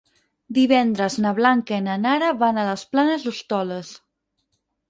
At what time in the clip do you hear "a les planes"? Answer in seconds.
2.63-3.27